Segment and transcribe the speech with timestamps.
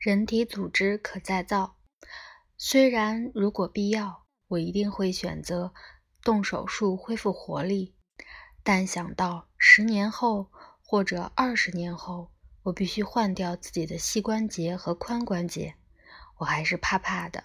[0.00, 1.76] 人体组织可再造。
[2.56, 5.74] 虽然如果必要，我一定会选择
[6.22, 7.94] 动手术恢复活力，
[8.62, 10.50] 但想到十年后
[10.82, 12.32] 或者二十年后，
[12.62, 15.74] 我必须换掉自己的膝关节和髋关节，
[16.38, 17.44] 我还是怕怕的。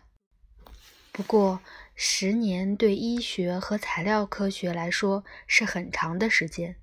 [1.11, 1.59] 不过，
[1.93, 6.77] 十年对医学和材料科学来说是很长的时间。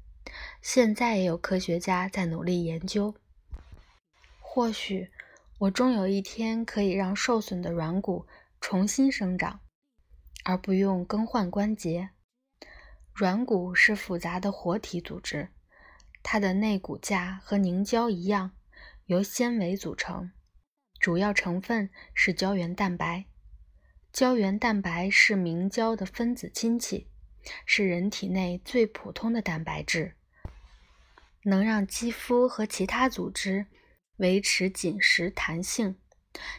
[0.61, 3.15] 现在也有科学家在努力研究，
[4.39, 5.11] 或许
[5.63, 8.27] 我终有一天可以让受损的软骨
[8.61, 9.61] 重新生长，
[10.45, 12.11] 而不用更换关节。
[13.15, 15.51] 软骨是复杂的活体组织，
[16.21, 18.57] 它的内骨架和凝胶一样，
[19.07, 20.33] 由纤维组成，
[20.99, 23.27] 主要成分是胶原蛋白。
[24.13, 27.09] 胶原蛋白是明胶的分子亲戚，
[27.65, 30.17] 是人体内最普通的蛋白质，
[31.45, 33.67] 能让肌肤和其他组织
[34.23, 35.99] 维持紧实弹性。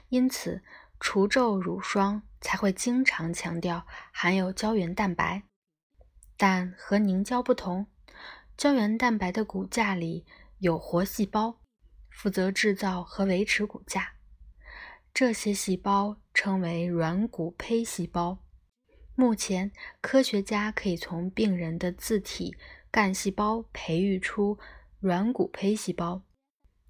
[0.09, 0.61] 因此，
[0.99, 5.43] 除皱乳霜才会经常强调含有胶原蛋白。
[6.37, 7.87] 但和凝胶不同，
[8.55, 10.25] 胶原蛋白的骨架里
[10.59, 11.59] 有活细胞，
[12.11, 14.13] 负责制造和维持骨架。
[15.13, 18.39] 这些细胞称为软骨胚细胞。
[19.15, 22.57] 目前，科学家可以从病人的自体
[22.91, 24.57] 干细胞培育出
[24.99, 26.23] 软骨胚细胞，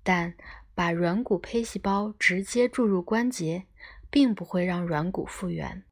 [0.02, 0.36] 但
[0.76, 3.66] 把软骨胚细胞直接注入关节，
[4.10, 5.84] 并不会让软骨复原，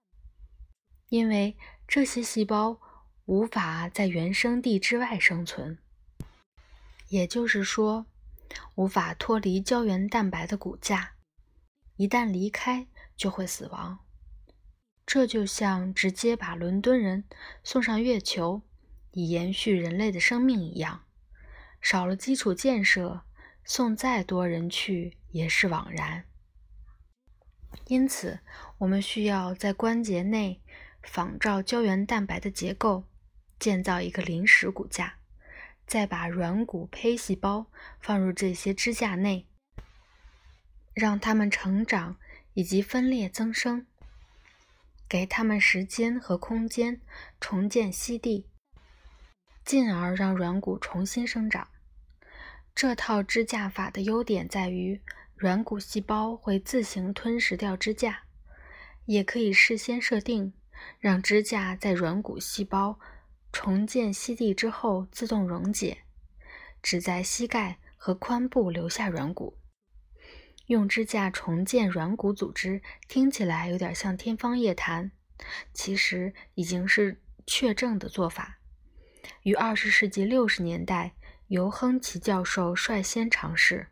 [1.09, 2.79] 因为这些细胞
[3.25, 5.77] 无法在原生地之外生存，
[7.09, 8.05] 也就是说，
[8.75, 11.13] 无法脱离胶原蛋白的骨架。
[11.97, 13.99] 一旦离开，就会死亡。
[15.05, 17.25] 这就像直接把伦敦人
[17.63, 18.61] 送上月球，
[19.11, 21.03] 以延续人类的生命一样。
[21.81, 23.21] 少了基础建设，
[23.63, 26.25] 送再多人去也是枉然。
[27.87, 28.39] 因此，
[28.79, 30.61] 我们需要在关节内
[31.01, 33.05] 仿照胶原蛋白的结构，
[33.59, 35.15] 建造一个临时骨架，
[35.85, 37.67] 再把软骨胚细胞
[37.99, 39.47] 放入这些支架内。
[40.93, 42.17] 让它们成长
[42.53, 43.87] 以及分裂增生，
[45.07, 46.99] 给它们时间和空间
[47.39, 48.45] 重建息地，
[49.63, 51.69] 进而让软骨重新生长。
[52.73, 54.99] 这套支架法的优点在于，
[55.35, 58.23] 软骨细胞会自行吞噬掉支架，
[59.05, 60.53] 也可以事先设定，
[60.99, 62.99] 让支架在软骨细胞
[63.51, 65.99] 重建吸地之后自动溶解，
[66.81, 69.57] 只在膝盖和髋部留下软骨。
[70.67, 75.11] 用支架重建软骨组织，听起来有点像天方夜谭，
[75.73, 78.59] 其实已经是确证的做法。
[79.43, 81.13] 于二十世纪六十年代，
[81.51, 83.87] 由亨奇教授率先尝试。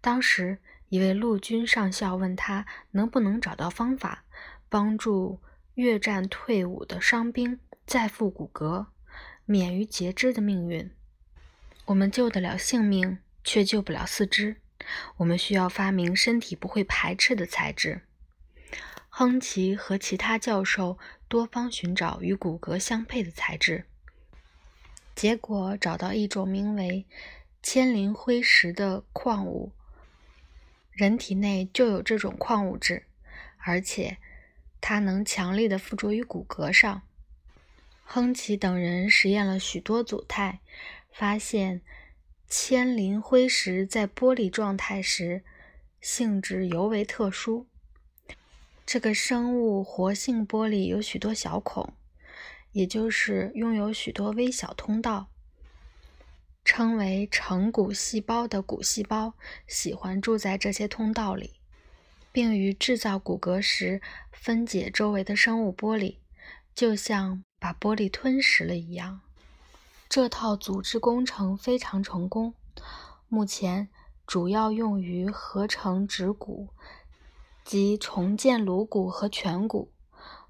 [0.00, 0.58] 当时，
[0.88, 4.22] 一位陆军上校问他能不能找到方法，
[4.68, 5.40] 帮助
[5.74, 8.86] 越战退伍的伤兵再复骨骼，
[9.44, 10.88] 免于截肢的命运。
[11.86, 14.58] 我们救得了性命，却救不了四肢。
[15.16, 18.02] 我们需要发明身体不会排斥的材质。
[19.08, 23.86] 亨奇和其他教授多方寻找与骨骼相配的材质，
[25.14, 27.06] 结果找到一种名为
[27.62, 29.72] 铅磷灰石的矿物。
[30.90, 33.04] 人体内就有这种矿物质，
[33.58, 34.18] 而且
[34.80, 37.02] 它能强力的附着于骨骼上。
[38.04, 40.60] 亨奇等人实验了许多组态，
[41.10, 41.82] 发现。
[42.54, 45.42] 铅磷灰石在玻璃状态时
[46.02, 47.66] 性质尤为特殊。
[48.84, 51.94] 这个生物活性玻璃有许多小孔，
[52.72, 55.28] 也就是拥有许多微小通道。
[56.64, 59.34] 称为成骨细胞的骨细胞
[59.66, 61.54] 喜欢住在这些通道里，
[62.30, 64.00] 并于制造骨骼时
[64.30, 66.18] 分解周围的生物玻璃，
[66.72, 69.22] 就像把玻璃吞食了一样。
[70.08, 72.54] 这套组织工程非常成功，
[73.28, 73.88] 目前
[74.24, 76.68] 主要用于合成指骨
[77.64, 79.90] 及重建颅骨和颧骨，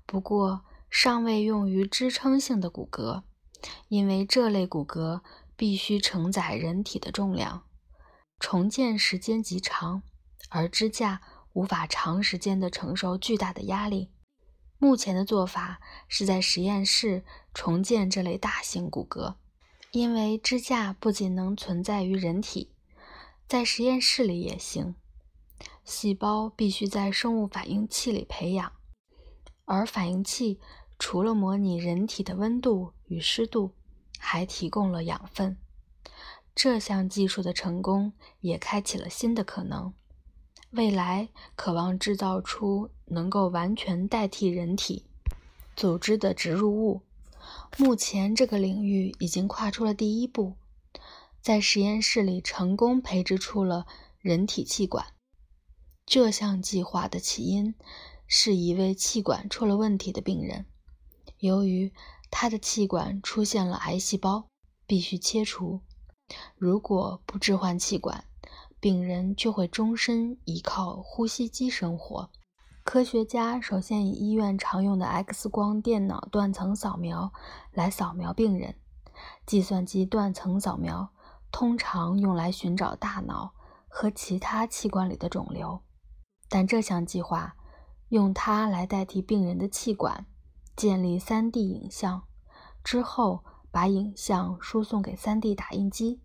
[0.04, 0.64] 不过
[0.94, 3.22] 尚未用于支撑性的骨骼，
[3.88, 5.22] 因为这类骨骼
[5.56, 7.64] 必须承载人体的重量，
[8.38, 10.02] 重建时间极长，
[10.50, 11.22] 而支架
[11.54, 14.10] 无法长时间的承受巨大的压力。
[14.76, 17.24] 目前的做法是在实验室
[17.54, 19.36] 重建这类大型骨骼。
[19.92, 22.74] 因为支架不仅能存在于人体，
[23.48, 24.94] 在实验室里也行。
[25.84, 28.72] 细胞必须在生物反应器里培养，
[29.64, 30.58] 而反应器
[31.04, 33.72] 除了模拟人体的温度与湿度，
[34.20, 35.56] 还提供了养分。
[36.54, 39.92] 这项技术的成功也开启了新的可能。
[40.70, 45.06] 未来渴望制造出能够完全代替人体
[45.74, 47.00] 组织的植入物。
[47.76, 50.54] 目前，这个领域已经跨出了第一步，
[51.40, 53.88] 在实验室里成功培植出了
[54.20, 55.04] 人体气管。
[56.06, 57.74] 这项计划的起因
[58.28, 60.66] 是一位气管出了问题的病人，
[61.42, 61.92] 由于
[62.30, 64.46] 他的气管出现了癌细胞，
[64.86, 65.80] 必须切除。
[66.56, 68.24] 如果不置换气管，
[68.78, 72.30] 病人就会终身依靠呼吸机生活。
[72.84, 77.32] 科学家首先以医院常用的 X 光电脑断层扫描
[77.72, 78.76] 来扫描病人。
[79.44, 81.10] 计算机断层扫描
[81.50, 83.52] 通常用来寻找大脑
[83.88, 85.80] 和其他器官里的肿瘤，
[86.48, 87.56] 但这项计划
[88.10, 90.24] 用它来代替病人的气管，
[90.76, 92.24] 建立 3D 影像
[92.82, 96.20] 之后，把影像输送给 3D 打印机。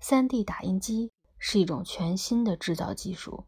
[0.00, 3.44] 3D 打印机是一种全新的制造技术。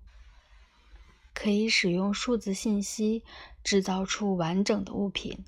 [1.32, 3.24] 可以使用数字信息
[3.64, 5.44] 制造出完整的物品。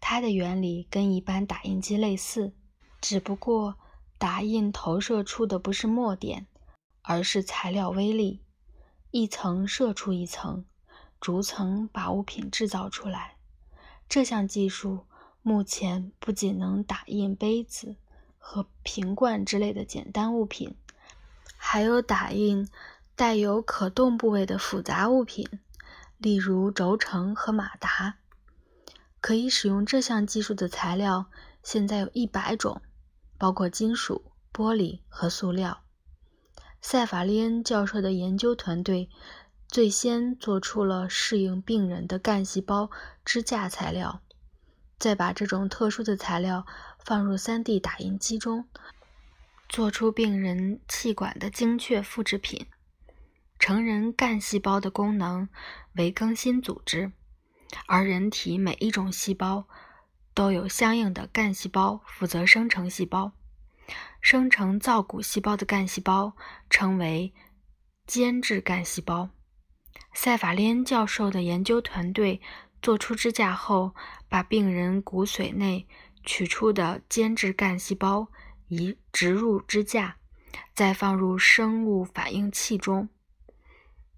[0.00, 2.52] 它的原理跟一般打印机类似，
[3.00, 3.76] 只不过
[4.18, 6.46] 打印投射出的不是墨点，
[7.00, 8.42] 而是材料微粒，
[9.10, 10.66] 一层射出一层，
[11.20, 13.33] 逐层把物品制造出来。
[14.08, 15.06] 这项技术
[15.42, 17.96] 目前不仅能打印杯子
[18.38, 20.74] 和瓶罐之类的简单物品，
[21.56, 22.68] 还有打印。
[23.16, 25.48] 带有可动部位的复杂物品，
[26.18, 28.16] 例如轴承和马达，
[29.20, 31.26] 可以使用这项技术的材料
[31.62, 32.82] 现在有一百种，
[33.38, 35.84] 包括金属、玻璃和塑料。
[36.80, 39.08] 塞法利恩教授的研究团队
[39.68, 42.90] 最先做出了适应病人的干细胞
[43.24, 44.22] 支架材料，
[44.98, 46.64] 再把这种特殊的材料
[47.04, 48.68] 放入 3D 打印机中，
[49.68, 52.66] 做出病人气管的精确复制品。
[53.58, 55.48] 成人干细胞的功能
[55.94, 57.12] 为更新组织，
[57.86, 59.66] 而人体每一种细胞
[60.34, 63.32] 都有相应的干细胞负责生成细胞。
[64.20, 66.34] 生成造骨细胞的干细胞
[66.70, 67.32] 称为
[68.06, 69.30] 间质干细胞。
[70.12, 72.40] 塞法利恩教授的研究团队
[72.80, 73.94] 做出支架后，
[74.28, 75.86] 把病人骨髓内
[76.24, 78.28] 取出的间质干细胞
[78.68, 80.16] 移植入支架，
[80.74, 83.08] 再放入生物反应器中。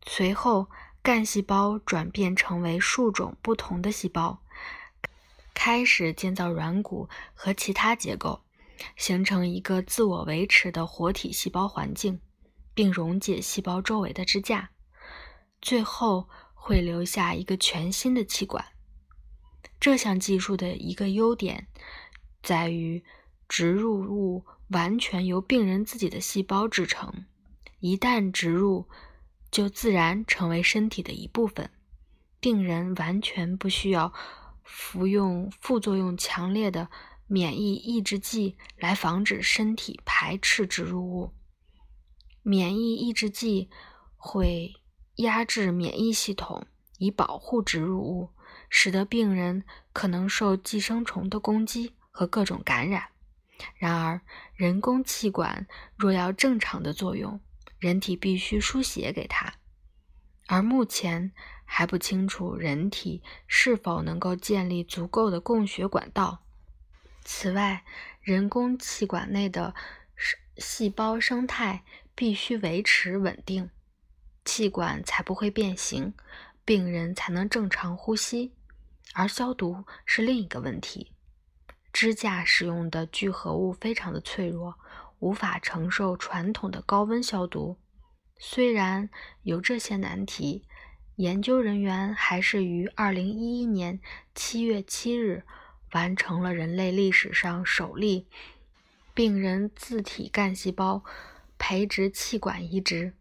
[0.06, 0.68] 随后，
[1.02, 4.42] 干细胞转变成为数种不同的细胞，
[5.54, 8.42] 开始建造软骨和其他结构，
[8.96, 12.20] 形成一个自我维持的活体细胞环境，
[12.74, 14.70] 并溶解细胞周围的支架。
[15.60, 18.64] 最后会留下一个全新的气管。
[19.78, 21.68] 这项技术的一个优点
[22.42, 23.04] 在于，
[23.48, 27.26] 植入物完全由病人自己的细胞制成，
[27.80, 28.88] 一旦植入。
[29.48, 31.70] 就自然成为身体的一部分，
[32.40, 34.12] 病人完全不需要
[34.64, 36.90] 服用副作用强烈的
[37.26, 41.32] 免疫抑制剂来防止身体排斥植入物。
[42.42, 43.70] 免疫抑制剂
[44.16, 44.74] 会
[45.16, 46.66] 压制免疫系统，
[46.98, 48.30] 以保护植入物，
[48.68, 53.08] 使得病人可能受寄生虫的攻击和各种感染。
[53.76, 54.20] 然而，
[54.54, 55.66] 人工气管
[55.96, 57.40] 若要正常的作用，
[57.78, 59.54] 人体必须输血给它，
[60.46, 61.32] 而目前
[61.64, 66.42] 还不清楚人体是否能够建立足够的供血管道。
[67.24, 67.84] 此外，
[68.20, 69.74] 人工气管内的
[70.58, 71.82] 细胞生态
[72.14, 73.70] 必须维持稳定，
[74.46, 76.14] 气管才不会变形，
[76.64, 78.54] 病人才能正常呼吸。
[79.12, 81.12] 而消毒是另一个问题，
[81.92, 84.76] 支架使用的聚合物非常的脆弱。
[85.18, 87.78] 无法承受传统的高温消毒。
[88.38, 89.08] 虽然
[89.44, 90.66] 有这些难题，
[91.16, 94.00] 研究人员还是于2011年
[94.34, 95.42] 7月7日
[95.92, 98.26] 完成了人类历史上首例
[99.14, 101.02] 病人自体干细胞
[101.56, 103.14] 培植气管移植。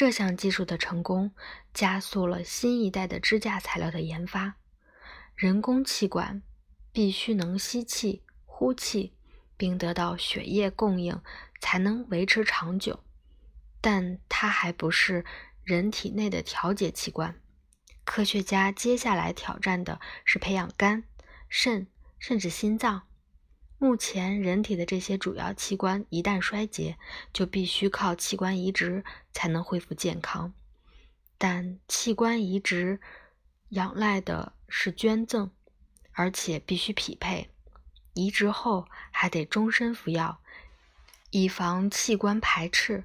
[0.00, 1.30] 这项技术的成功，
[1.74, 4.54] 加速了新一代的支架材料的研发。
[5.36, 6.40] 人工气管
[6.90, 9.12] 必须能吸气、呼气。
[9.58, 11.20] 并得到血液供应，
[11.60, 13.04] 才能维持长久。
[13.82, 15.22] 但它还不是
[15.64, 17.38] 人体内的调节器官。
[18.06, 21.04] 科学家接下来挑战的是培养肝、
[21.50, 21.86] 肾，
[22.18, 23.02] 甚至心脏。
[23.82, 26.98] 目前，人体的这些主要器官一旦衰竭，
[27.32, 30.52] 就必须靠器官移植才能恢复健康。
[31.38, 33.00] 但器官移植
[33.70, 35.50] 仰赖的是捐赠，
[36.12, 37.48] 而且必须匹配。
[38.12, 40.42] 移植后还得终身服药，
[41.30, 43.04] 以防器官排斥。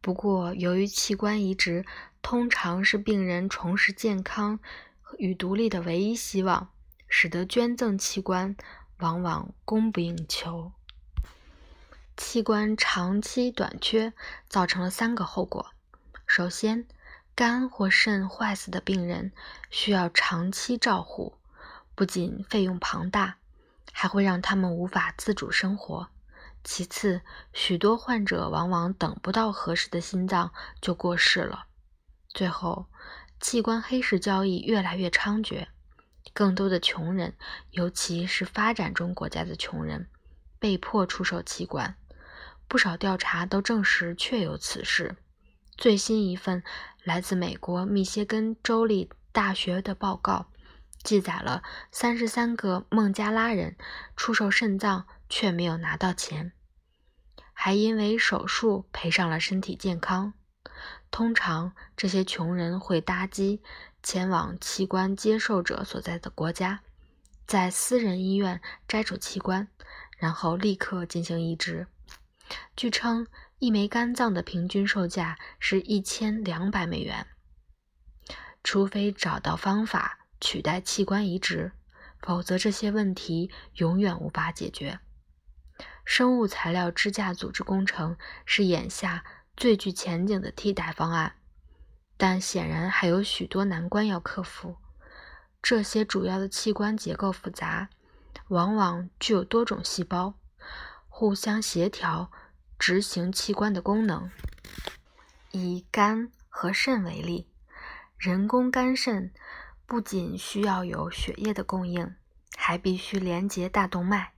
[0.00, 1.84] 不过，由于器官移植
[2.22, 4.60] 通常是病人重拾健康
[5.18, 6.70] 与独立的唯一希望，
[7.08, 8.56] 使得捐赠器官
[8.98, 10.72] 往往供不应求。
[12.16, 14.12] 器官长期短缺
[14.48, 15.72] 造成了三个后果：
[16.26, 16.86] 首先，
[17.34, 19.32] 肝或肾坏死的病人
[19.68, 21.36] 需要长期照护，
[21.94, 23.38] 不仅费用庞大，
[23.92, 26.08] 还会让他们无法自主生活。
[26.62, 27.20] 其次，
[27.52, 31.66] 许多患者往往等不到合适的心脏就过世了。
[32.28, 32.86] 最后，
[33.40, 35.66] 器官黑市交易越来越猖獗，
[36.34, 37.34] 更多的穷人，
[37.70, 40.10] 尤其是发展中国家的穷人，
[40.58, 41.96] 被迫出售器官。
[42.68, 45.16] 不少调查都证实确有此事。
[45.78, 46.62] 最新一份
[47.02, 50.50] 来自美国密歇根州立大学的报告，
[51.02, 53.76] 记载了三十三个孟加拉人
[54.14, 55.06] 出售肾脏。
[55.26, 56.52] 却没有拿到钱，
[57.52, 60.34] 还因为手术赔上了身体健康。
[61.10, 63.60] 通常，这些穷人会搭机
[64.04, 66.82] 前往器官接受者所在的国家，
[67.46, 69.66] 在私人医院摘除器官，
[70.18, 71.86] 然后立刻进行移植。
[72.76, 73.26] 据称，
[73.58, 77.26] 一枚肝脏的平均售价是一千两百美元。
[78.62, 81.72] 除非找到方法取代器官移植，
[82.20, 85.00] 否则这些问题永远无法解决。
[86.04, 89.24] 生物材料支架组织工程是眼下
[89.56, 91.36] 最具前景的替代方案，
[92.16, 94.76] 但显然还有许多难关要克服。
[95.62, 97.88] 这些主要的器官结构复杂，
[98.48, 100.34] 往往具有多种细胞，
[101.08, 102.30] 互相协调
[102.78, 104.30] 执行器官的功能。
[105.52, 107.48] 以肝和肾为例，
[108.18, 109.32] 人工肝肾
[109.86, 112.14] 不仅需要有血液的供应，
[112.56, 114.34] 还必须连接大动脉。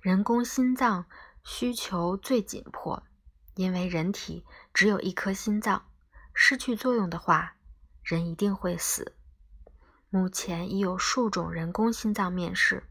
[0.00, 1.06] 人工心脏
[1.44, 3.02] 需求最紧迫，
[3.54, 5.84] 因为人体只有一颗心脏，
[6.34, 7.54] 失去作用的话，
[8.02, 9.14] 人一定会死。
[10.10, 12.82] 目前已有数种人工心脏面世，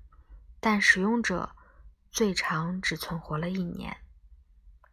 [0.60, 1.52] 但使用者
[2.10, 3.98] 最长只存活了一年。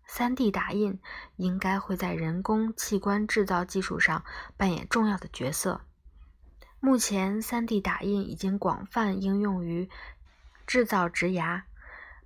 [0.08, 1.00] 3D 打印
[1.36, 4.24] 应该会在人工器官制造技术上
[4.56, 5.80] 扮演重要的角色。
[6.80, 9.88] 目前，3D 打印已经广泛应用于
[10.66, 11.64] 制造植牙。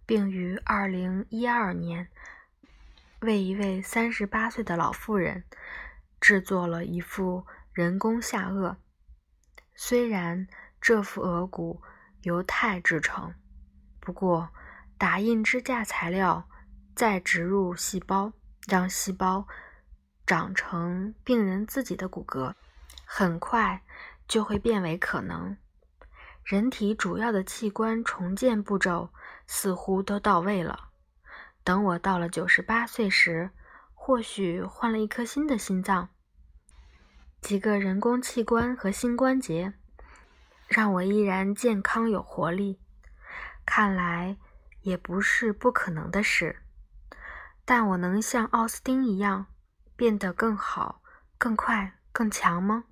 [0.06, 2.08] 并于二零一二年
[3.20, 5.44] 为一位三十八岁的老妇人
[6.24, 8.76] 制作了一副人工下颚。
[9.74, 10.48] 虽然
[10.80, 11.82] 这副额骨
[12.22, 13.34] 由钛制成，
[14.00, 14.48] 不过
[14.96, 16.48] 打印支架材料
[16.96, 18.32] 再植入细胞，
[18.66, 19.46] 让细胞
[20.24, 22.54] 长成病人自己的骨骼，
[23.04, 23.82] 很快
[24.26, 25.54] 就会变为可能。
[26.42, 29.10] 人体主要的器官重建步骤。
[29.46, 30.88] 似乎都到位了。
[31.64, 33.50] 等我到了九十八岁时，
[33.92, 36.08] 或许换了一颗新的心脏，
[37.44, 39.74] 几个人工器官和新关节，
[40.66, 42.80] 让我依然健康有活力。
[43.66, 44.38] 看来
[44.80, 46.62] 也不是不可能的事。
[47.66, 49.44] 但我能像奥斯丁一样
[49.94, 51.02] 变得更好、
[51.36, 52.84] 更快、更强吗？